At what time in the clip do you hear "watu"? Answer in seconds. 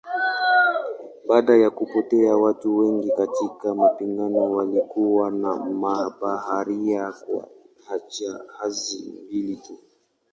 2.37-2.77